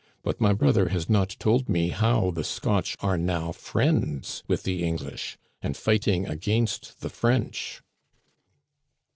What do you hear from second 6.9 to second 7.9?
the French."